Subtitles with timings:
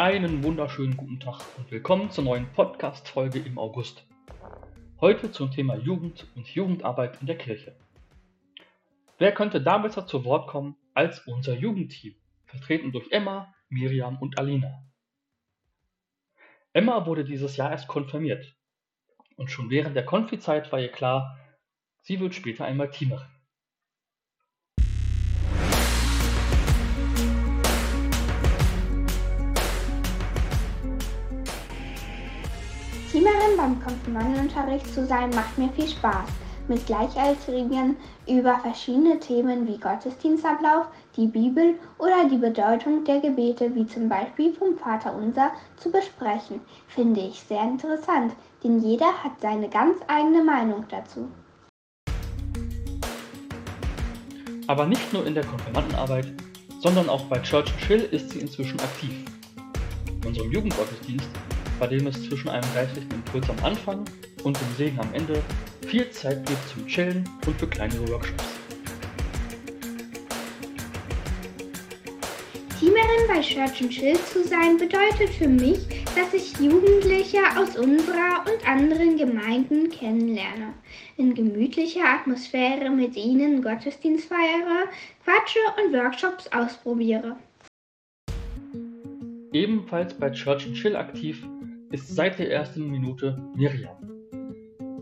[0.00, 4.06] Einen wunderschönen guten Tag und willkommen zur neuen Podcast-Folge im August.
[4.98, 7.76] Heute zum Thema Jugend und Jugendarbeit in der Kirche.
[9.18, 12.14] Wer könnte da besser zu Wort kommen als unser Jugendteam,
[12.46, 14.82] vertreten durch Emma, Miriam und Alina.
[16.72, 18.56] Emma wurde dieses Jahr erst konfirmiert
[19.36, 21.38] und schon während der Konfizeit war ihr klar,
[22.00, 23.28] sie wird später einmal Teamerin.
[33.10, 36.28] Teamerin beim Konfirmandenunterricht zu sein macht mir viel Spaß.
[36.68, 37.96] Mit Gleichaltrigen
[38.28, 44.54] über verschiedene Themen wie Gottesdienstablauf, die Bibel oder die Bedeutung der Gebete, wie zum Beispiel
[44.54, 48.32] vom Vater Unser, zu besprechen, finde ich sehr interessant,
[48.62, 51.28] denn jeder hat seine ganz eigene Meinung dazu.
[54.68, 56.32] Aber nicht nur in der Konfirmandenarbeit,
[56.78, 59.24] sondern auch bei Church Chill ist sie inzwischen aktiv.
[60.06, 61.28] In unserem Jugendgottesdienst
[61.80, 64.04] bei dem es zwischen einem geistlichen Impuls am Anfang
[64.44, 65.42] und dem Segen am Ende
[65.86, 68.44] viel Zeit gibt zum Chillen und für kleinere Workshops.
[72.78, 75.78] Teamerin bei Church and Chill zu sein bedeutet für mich,
[76.14, 80.74] dass ich Jugendliche aus unserer und anderen Gemeinden kennenlerne,
[81.16, 84.84] in gemütlicher Atmosphäre mit ihnen Gottesdienst feiere,
[85.24, 87.36] quatsche und Workshops ausprobiere.
[89.52, 91.42] Ebenfalls bei Church and Chill aktiv
[91.90, 93.96] ist seit der ersten Minute Miriam.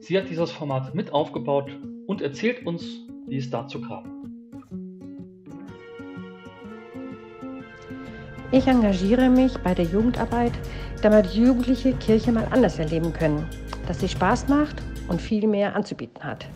[0.00, 1.70] Sie hat dieses Format mit aufgebaut
[2.06, 2.84] und erzählt uns,
[3.26, 4.04] wie es dazu kam.
[8.52, 10.52] Ich engagiere mich bei der Jugendarbeit,
[11.00, 13.48] damit Jugendliche Kirche mal anders erleben können,
[13.86, 14.76] dass sie Spaß macht
[15.08, 16.46] und viel mehr anzubieten hat.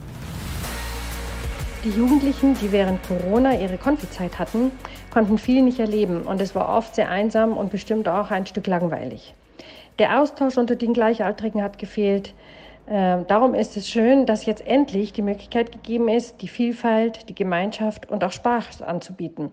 [1.85, 4.73] Die Jugendlichen, die während Corona ihre Konfizeit hatten,
[5.11, 8.67] konnten viel nicht erleben und es war oft sehr einsam und bestimmt auch ein Stück
[8.67, 9.35] langweilig.
[9.99, 12.33] Der Austausch unter den Gleichaltrigen hat gefehlt.
[12.89, 17.35] Ähm, darum ist es schön, dass jetzt endlich die Möglichkeit gegeben ist, die Vielfalt, die
[17.35, 19.51] Gemeinschaft und auch Spaß anzubieten,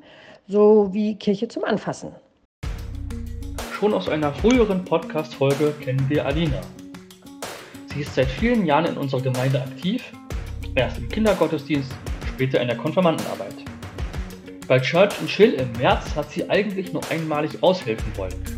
[0.47, 2.11] so wie Kirche zum Anfassen.
[3.73, 6.61] Schon aus einer früheren Podcast-Folge kennen wir Alina.
[7.91, 10.13] Sie ist seit vielen Jahren in unserer Gemeinde aktiv,
[10.75, 11.91] erst im Kindergottesdienst,
[12.27, 13.55] später in der Konfirmandenarbeit.
[14.67, 18.54] Bei Church and Chill im März hat sie eigentlich nur einmalig aushelfen wollen.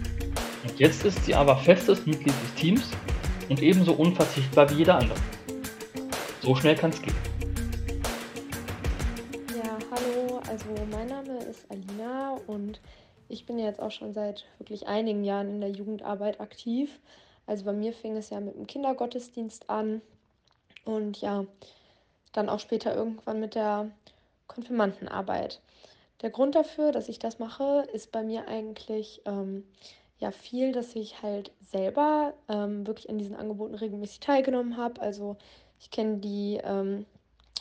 [0.67, 2.91] Und jetzt ist sie aber festes Mitglied des Teams
[3.47, 5.17] und ebenso unverzichtbar wie jeder andere.
[6.41, 7.15] So schnell kann es gehen.
[9.55, 12.81] Ja, hallo, also mein Name ist Alina und
[13.29, 16.99] ich bin jetzt auch schon seit wirklich einigen Jahren in der Jugendarbeit aktiv.
[17.45, 20.01] Also bei mir fing es ja mit dem Kindergottesdienst an
[20.83, 21.45] und ja,
[22.33, 23.89] dann auch später irgendwann mit der
[24.47, 25.61] Konfirmandenarbeit.
[26.21, 29.63] Der Grund dafür, dass ich das mache, ist bei mir eigentlich ähm,
[30.19, 35.01] ja viel, dass ich halt selber ähm, wirklich an diesen Angeboten regelmäßig teilgenommen habe.
[35.01, 35.37] Also
[35.79, 37.05] ich kenne die ähm,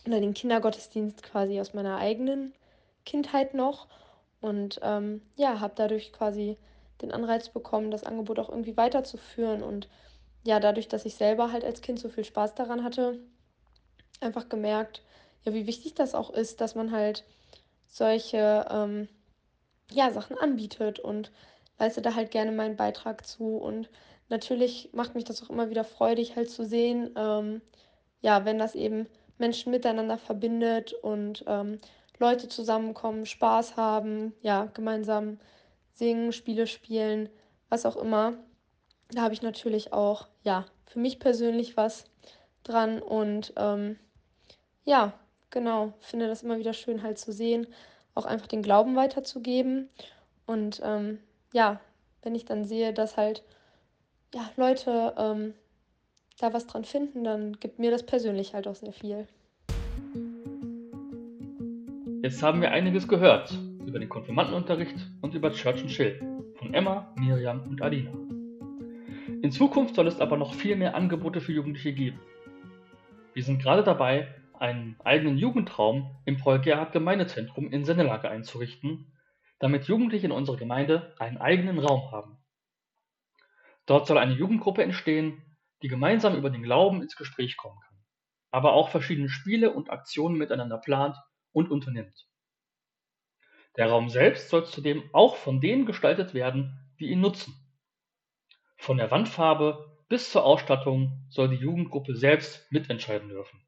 [0.07, 2.55] oder den Kindergottesdienst quasi aus meiner eigenen
[3.05, 3.89] Kindheit noch.
[4.41, 6.57] Und ähm, ja, habe dadurch quasi
[7.03, 9.63] den Anreiz bekommen, das Angebot auch irgendwie weiterzuführen.
[9.63, 9.89] Und
[10.45, 13.19] ja, dadurch, dass ich selber halt als Kind so viel Spaß daran hatte,
[14.21, 15.03] einfach gemerkt,
[15.45, 17.25] ja, wie wichtig das auch ist, dass man halt
[17.87, 19.09] solche ähm,
[19.91, 20.99] ja, Sachen anbietet.
[20.99, 21.31] Und
[21.79, 23.57] leiste da halt gerne meinen Beitrag zu.
[23.57, 23.91] Und
[24.29, 27.63] natürlich macht mich das auch immer wieder freudig, halt zu sehen, ähm,
[28.21, 29.07] ja, wenn das eben
[29.39, 31.81] Menschen miteinander verbindet und ähm,
[32.19, 35.39] Leute zusammenkommen, Spaß haben, ja, gemeinsam
[35.93, 37.29] singen, Spiele spielen,
[37.69, 38.35] was auch immer.
[39.11, 42.05] Da habe ich natürlich auch, ja, für mich persönlich was
[42.65, 43.99] dran und ähm,
[44.85, 45.13] ja,
[45.51, 47.67] genau, finde das immer wieder schön halt zu sehen,
[48.15, 49.91] auch einfach den Glauben weiterzugeben
[50.47, 51.19] und ähm,
[51.53, 51.81] ja,
[52.23, 53.43] wenn ich dann sehe, dass halt
[54.35, 55.55] ja, Leute ähm,
[56.39, 59.27] da was dran finden, dann gibt mir das persönlich halt auch sehr viel.
[62.23, 63.57] Jetzt haben wir einiges gehört
[63.87, 66.21] über den Konfirmandenunterricht und über Church and Chill
[66.57, 68.11] von Emma, Miriam und Adina.
[69.43, 72.19] In Zukunft soll es aber noch viel mehr Angebote für Jugendliche geben.
[73.33, 74.29] Wir sind gerade dabei,
[74.59, 79.07] einen eigenen Jugendraum im Paul Gerhard Gemeindezentrum in Sennelage einzurichten,
[79.59, 82.39] damit Jugendliche in unserer Gemeinde einen eigenen Raum haben.
[83.87, 87.97] Dort soll eine Jugendgruppe entstehen, die gemeinsam über den Glauben ins Gespräch kommen kann,
[88.51, 91.17] aber auch verschiedene Spiele und Aktionen miteinander plant
[91.53, 92.29] und unternimmt.
[93.77, 97.55] Der Raum selbst soll zudem auch von denen gestaltet werden, die ihn nutzen.
[98.79, 103.61] Von der Wandfarbe bis zur Ausstattung soll die Jugendgruppe selbst mitentscheiden dürfen.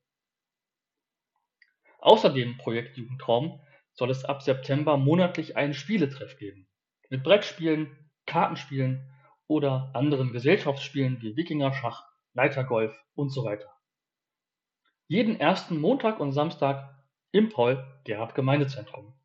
[1.98, 3.60] Außerdem Projekt Jugendraum
[3.98, 6.68] soll es ab September monatlich einen Spieletreff geben.
[7.10, 7.96] Mit Brettspielen,
[8.26, 9.10] Kartenspielen
[9.48, 13.68] oder anderen Gesellschaftsspielen wie Wikinger-Schach, Leitergolf und so weiter.
[15.08, 16.96] Jeden ersten Montag und Samstag
[17.32, 19.18] im Paul Gerhard Gemeindezentrum.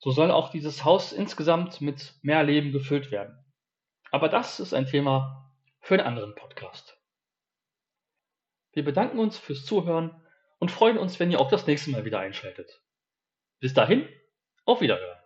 [0.00, 3.42] So soll auch dieses Haus insgesamt mit mehr Leben gefüllt werden.
[4.10, 5.50] Aber das ist ein Thema
[5.80, 7.00] für einen anderen Podcast.
[8.72, 10.22] Wir bedanken uns fürs Zuhören
[10.58, 12.82] und freuen uns, wenn ihr auch das nächste Mal wieder einschaltet.
[13.62, 14.08] Bis dahin,
[14.64, 15.17] auf Wiederhören.